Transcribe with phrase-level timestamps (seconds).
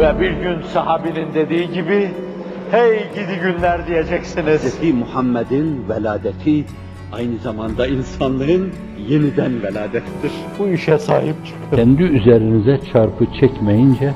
[0.00, 2.10] Ve bir gün sahabinin dediği gibi,
[2.70, 4.82] hey gidi günler diyeceksiniz.
[4.82, 4.94] Hz.
[4.94, 6.64] Muhammed'in veladeti
[7.12, 8.72] aynı zamanda insanlığın
[9.08, 10.32] yeniden veladettir.
[10.58, 11.76] Bu işe sahip çıkın.
[11.76, 14.14] Kendi üzerinize çarpı çekmeyince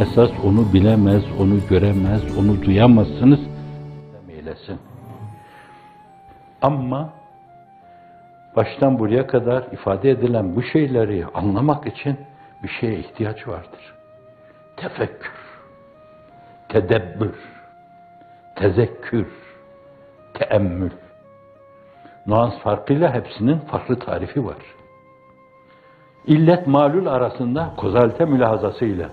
[0.00, 3.40] esas onu bilemez, onu göremez, onu duyamazsınız.
[4.14, 4.78] Demeylesin.
[6.62, 7.12] Ama
[8.56, 12.16] baştan buraya kadar ifade edilen bu şeyleri anlamak için
[12.62, 13.94] bir şeye ihtiyaç vardır.
[14.76, 15.32] Tefekkür,
[16.68, 17.34] tedebbür,
[18.56, 19.26] tezekkür,
[20.34, 20.90] teemmül.
[22.26, 24.56] Nuans farkıyla hepsinin farklı tarifi var.
[26.26, 29.10] İllet malul arasında kozalte mülahazasıyla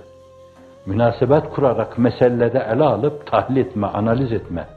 [0.86, 4.68] münasebet kurarak meselede ele alıp tahlil etme, analiz etme,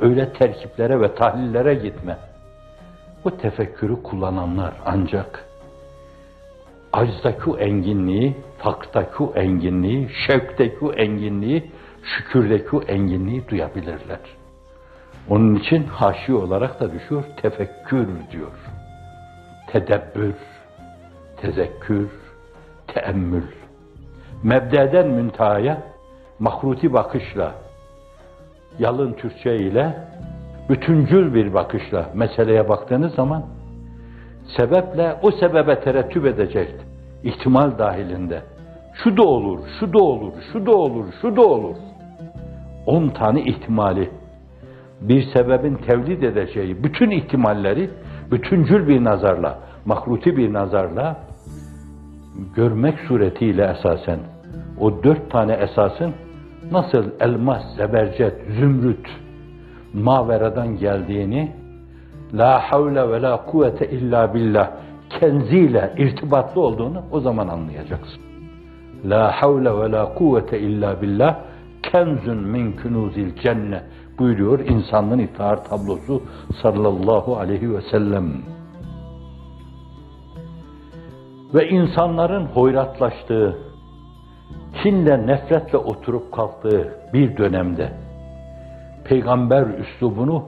[0.00, 2.18] öyle terkiplere ve tahlillere gitme.
[3.24, 5.44] Bu tefekkürü kullananlar ancak
[6.92, 11.70] aczdaki o enginliği, faktaki enginliği, şevkteki enginliği,
[12.02, 14.20] şükürdeki enginliği duyabilirler.
[15.28, 18.52] Onun için haşi olarak da düşüyor, tefekkür diyor.
[19.66, 20.34] Tedebbür,
[21.36, 22.10] tezekkür,
[22.86, 23.46] teemmül.
[24.42, 25.82] Mebdeden müntehaya
[26.38, 27.54] mahruti bakışla,
[28.78, 29.94] yalın Türkçe ile
[30.68, 33.46] bütüncül bir bakışla meseleye baktığınız zaman
[34.56, 36.68] sebeple o sebebe terettüp edecek
[37.24, 38.42] ihtimal dahilinde.
[38.94, 41.76] Şu da olur, şu da olur, şu da olur, şu da olur.
[42.86, 44.10] On tane ihtimali
[45.00, 47.90] bir sebebin tevlid edeceği bütün ihtimalleri
[48.30, 51.16] bütüncül bir nazarla, mahruti bir nazarla
[52.56, 54.18] görmek suretiyle esasen
[54.80, 56.14] o dört tane esasın
[56.70, 59.06] nasıl elmas, zebercet, zümrüt,
[59.94, 61.52] maveradan geldiğini
[62.34, 64.70] la havle ve la kuvvete illa billah
[65.20, 68.31] kenziyle irtibatlı olduğunu o zaman anlayacaksın.
[69.04, 71.36] La havle ve la kuvvete illa billah
[71.82, 73.82] kenzun min kunuzil cenne
[74.18, 76.22] buyuruyor insanlığın iftihar tablosu
[76.62, 78.32] sallallahu aleyhi ve sellem.
[81.54, 83.58] Ve insanların hoyratlaştığı,
[84.82, 87.92] kinle nefretle oturup kalktığı bir dönemde
[89.04, 90.44] peygamber üslubunu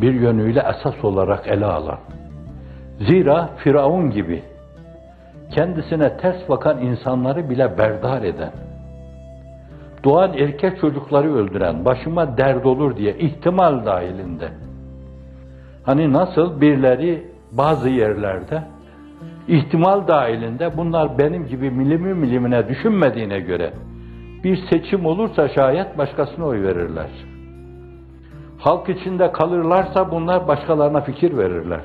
[0.00, 1.98] bir yönüyle esas olarak ele alan,
[3.00, 4.42] zira Firavun gibi
[5.50, 8.52] kendisine ters bakan insanları bile berdar eden,
[10.04, 14.48] doğan erkek çocukları öldüren, başıma dert olur diye ihtimal dahilinde,
[15.82, 18.62] hani nasıl birileri bazı yerlerde
[19.48, 23.72] ihtimal dahilinde bunlar benim gibi milimi milimine düşünmediğine göre
[24.44, 27.10] bir seçim olursa şayet başkasına oy verirler.
[28.58, 31.84] Halk içinde kalırlarsa bunlar başkalarına fikir verirler.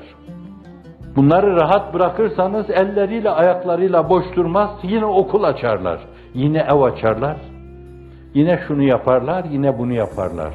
[1.16, 6.00] Bunları rahat bırakırsanız elleriyle ayaklarıyla boş durmaz, yine okul açarlar,
[6.34, 7.36] yine ev açarlar,
[8.34, 10.54] yine şunu yaparlar, yine bunu yaparlar.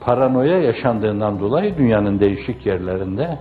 [0.00, 3.38] Paranoya yaşandığından dolayı dünyanın değişik yerlerinde,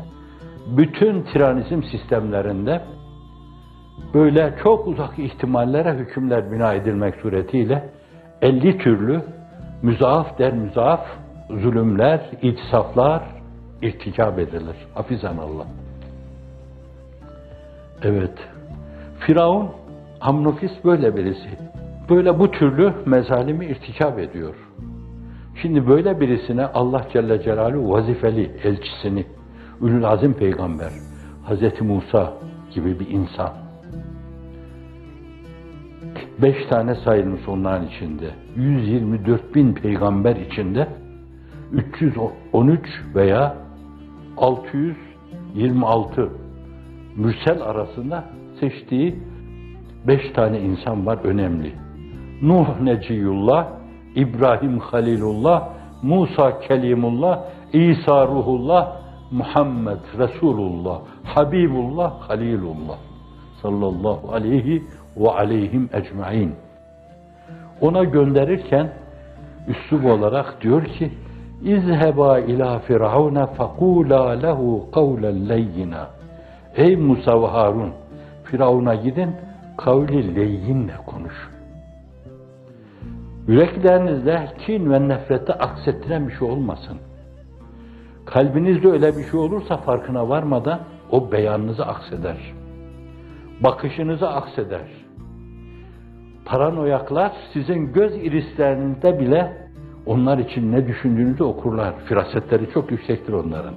[0.77, 2.81] bütün tiranizm sistemlerinde
[4.13, 7.89] böyle çok uzak ihtimallere hükümler bina edilmek suretiyle
[8.41, 9.21] 50 türlü
[9.81, 11.05] müzaaf der müzaaf
[11.49, 13.23] zulümler, itisaflar
[13.81, 14.75] irtikab edilir.
[14.93, 15.65] Hafizan Allah.
[18.03, 18.33] Evet.
[19.19, 19.69] Firavun
[20.19, 21.49] Hamnofis böyle birisi.
[22.09, 24.55] Böyle bu türlü mezalimi irtikab ediyor.
[25.61, 29.25] Şimdi böyle birisine Allah Celle Celaluhu vazifeli elçisini,
[29.81, 30.91] Ülül Azim peygamber,
[31.49, 31.81] Hz.
[31.81, 32.33] Musa
[32.71, 33.49] gibi bir insan.
[36.41, 38.29] Beş tane sayılmış onların içinde.
[38.55, 40.87] 124 bin peygamber içinde
[41.71, 42.79] 313
[43.15, 43.55] veya
[44.37, 46.29] 626
[47.15, 48.23] mürsel arasında
[48.59, 49.15] seçtiği
[50.07, 51.73] beş tane insan var önemli.
[52.41, 53.67] Nuh Neciyullah,
[54.15, 55.69] İbrahim Halilullah,
[56.03, 57.43] Musa Kelimullah,
[57.73, 58.95] İsa Ruhullah,
[59.31, 62.97] Muhammed Resulullah, Habibullah, Halilullah
[63.61, 64.83] sallallahu aleyhi
[65.17, 66.55] ve aleyhim ecmain.
[67.81, 68.89] Ona gönderirken
[69.67, 71.11] üslub olarak diyor ki
[71.63, 76.07] İzheba ila firavuna fekula lehu kavlen leyyina.
[76.75, 77.93] Ey Musa ve Harun,
[78.43, 79.35] Firavun'a gidin,
[79.77, 81.49] kavli leyyinle konuş.
[83.47, 86.97] Yüreklerinizde kin ve nefreti aksettiren bir şey olmasın.
[88.25, 90.79] Kalbinizde öyle bir şey olursa farkına varmadan
[91.11, 92.37] o beyanınızı akseder.
[93.63, 94.87] Bakışınızı akseder.
[96.45, 99.69] Paranoyaklar sizin göz irislerinizde bile
[100.05, 101.93] onlar için ne düşündüğünüzü okurlar.
[102.05, 103.75] Firasetleri çok yüksektir onların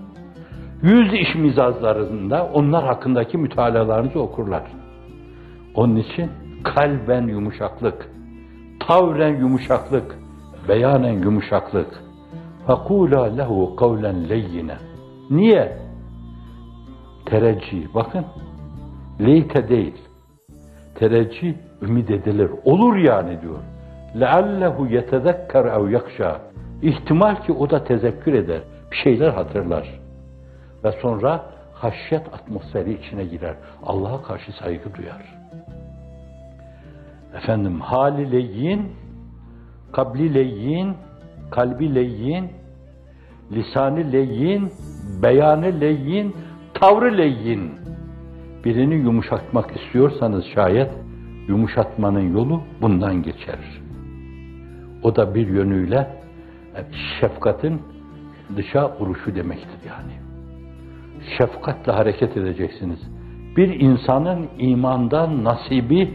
[0.81, 4.63] Yüz iş mizazlarında onlar hakkındaki mütalalarınızı okurlar.
[5.75, 6.31] Onun için
[6.63, 8.09] kalben yumuşaklık,
[8.79, 10.15] tavren yumuşaklık,
[10.67, 12.03] beyanen yumuşaklık.
[12.67, 14.75] فَقُولَا lehu kavlen leyyine.
[15.29, 15.77] Niye?
[17.25, 18.25] Tereccih, bakın.
[19.19, 19.95] Leyte değil.
[20.95, 22.51] Tereccih ümit edilir.
[22.65, 23.59] Olur yani diyor.
[24.15, 26.35] لَعَلَّهُ يَتَذَكَّرْ اَوْ يَخْشَى
[26.81, 28.61] İhtimal ki o da tezekkür eder.
[28.91, 30.00] Bir şeyler hatırlar.
[30.84, 31.44] Ve sonra
[31.74, 33.54] haşyet atmosferi içine girer.
[33.82, 35.34] Allah'a karşı saygı duyar.
[37.36, 38.92] Efendim hali leyyin,
[39.92, 40.96] kabli leyyin,
[41.50, 42.50] kalbi leyyin,
[43.52, 44.72] lisanı leyyin,
[45.22, 46.36] beyanı leyyin,
[46.74, 47.72] tavrı leyyin.
[48.64, 50.90] Birini yumuşatmak istiyorsanız şayet
[51.48, 53.58] yumuşatmanın yolu bundan geçer.
[55.02, 56.10] O da bir yönüyle
[57.20, 57.82] şefkatin
[58.56, 60.31] dışa vuruşu demektir yani.
[61.38, 62.98] Şefkatle hareket edeceksiniz.
[63.56, 66.10] Bir insanın imandan nasibi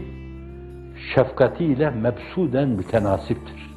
[1.14, 3.68] şefkatiyle mebsuden mütenasiptir.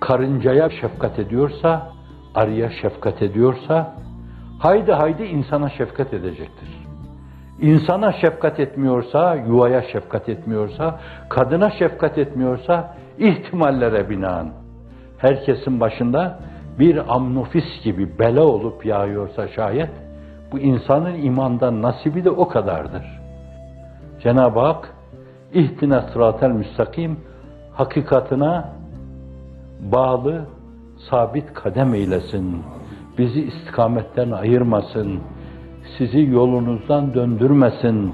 [0.00, 1.92] Karıncaya şefkat ediyorsa,
[2.34, 3.94] arıya şefkat ediyorsa,
[4.58, 6.68] haydi haydi insana şefkat edecektir.
[7.60, 14.52] İnsana şefkat etmiyorsa, yuvaya şefkat etmiyorsa, kadına şefkat etmiyorsa, ihtimallere binaen
[15.18, 16.38] herkesin başında
[16.78, 19.90] bir amnofis gibi bela olup yağıyorsa şayet,
[20.52, 23.20] bu insanın imandan nasibi de o kadardır.
[24.22, 24.94] Cenab-ı Hak,
[25.54, 27.16] İhtina sıratel müstakim,
[27.72, 28.68] hakikatına
[29.92, 30.44] bağlı,
[31.10, 32.62] sabit kadem eylesin.
[33.18, 35.20] Bizi istikametten ayırmasın.
[35.98, 38.12] Sizi yolunuzdan döndürmesin.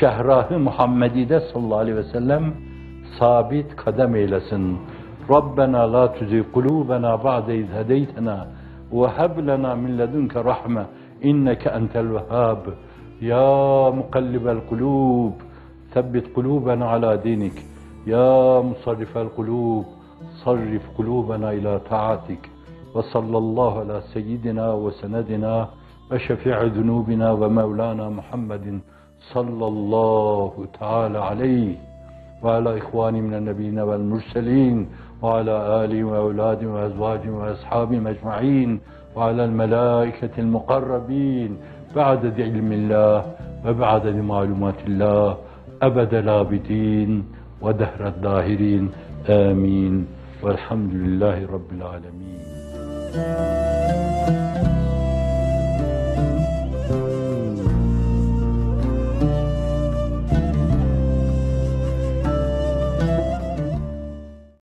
[0.00, 2.54] Şehrahı Muhammedi'de sallallahu aleyhi ve sellem
[3.18, 4.78] sabit kadem eylesin.
[5.28, 8.46] La tuzi kulubena ba'de iz hedeytena
[8.92, 10.84] ve heb lena min ledunke rahme
[11.20, 12.62] inneke entel vehhab.
[13.20, 15.34] Ya mukallibel kulub
[15.94, 17.56] ثبت قلوبنا على دينك.
[18.06, 19.84] يا مصرف القلوب
[20.44, 22.42] صرف قلوبنا إلى طاعتك.
[22.94, 25.68] وصلى الله على سيدنا وسندنا
[26.10, 28.80] وشفيع ذنوبنا ومولانا محمد
[29.32, 31.74] صلى الله تعالى عليه.
[32.42, 34.88] وعلى إخواني من النبيين والمرسلين
[35.22, 38.80] وعلى آله وأولاده وأزواجه وأصحابه أجمعين
[39.16, 41.56] وعلى الملائكة المقربين
[41.96, 43.24] بعدد علم الله
[43.66, 45.36] وبعدد معلومات الله
[45.82, 47.24] أبد العابدين
[47.62, 48.90] ودهر الداهرين
[49.28, 50.06] آمين.
[50.42, 52.40] والحمد لله رب العالمين.